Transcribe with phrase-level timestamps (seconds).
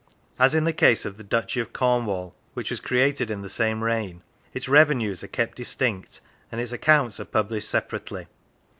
[0.39, 3.83] As in the case of the Duchy of Cornwall, which was created in the same
[3.83, 8.25] reign, its revenues are kept distinct, and its accounts are published separately.